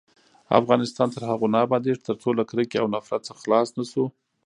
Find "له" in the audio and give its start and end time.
2.39-2.43